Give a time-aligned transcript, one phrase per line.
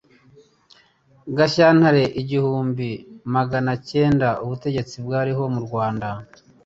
[1.37, 2.87] Gashyantare igihumbi
[3.27, 6.07] amagana cyendana ubutegetsi bwariho mu Rwanda